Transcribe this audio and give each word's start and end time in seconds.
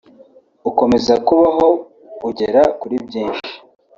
ukomeza 0.69 1.13
kubaho 1.27 1.67
ugera 2.27 2.61
kuri 2.79 2.95
byinshi 3.05 3.51